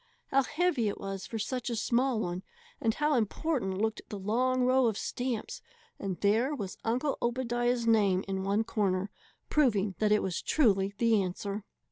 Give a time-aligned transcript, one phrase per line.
[0.29, 2.41] How heavy it was for such a small one,
[2.81, 5.61] and how important looked the long row of stamps;
[5.99, 9.11] and there was Uncle Obadiah's name in one corner,
[9.51, 11.65] proving that it was truly the answer!